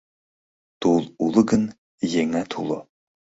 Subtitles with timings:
[0.79, 1.63] —Тул уло гын,
[2.19, 2.79] еҥат уло.